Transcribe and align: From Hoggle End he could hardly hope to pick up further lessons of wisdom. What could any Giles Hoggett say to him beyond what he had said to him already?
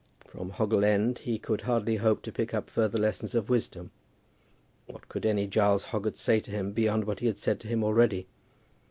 From 0.25 0.53
Hoggle 0.53 0.83
End 0.83 1.19
he 1.19 1.37
could 1.37 1.61
hardly 1.61 1.97
hope 1.97 2.23
to 2.23 2.31
pick 2.31 2.55
up 2.55 2.71
further 2.71 2.97
lessons 2.97 3.35
of 3.35 3.51
wisdom. 3.51 3.91
What 4.87 5.07
could 5.07 5.27
any 5.27 5.45
Giles 5.45 5.83
Hoggett 5.93 6.17
say 6.17 6.39
to 6.39 6.49
him 6.49 6.71
beyond 6.71 7.05
what 7.05 7.19
he 7.19 7.27
had 7.27 7.37
said 7.37 7.59
to 7.59 7.67
him 7.67 7.83
already? 7.83 8.25